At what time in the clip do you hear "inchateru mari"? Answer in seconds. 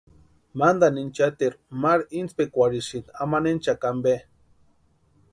1.07-2.03